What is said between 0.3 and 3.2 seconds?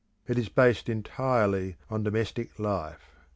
is based entirely on domestic life.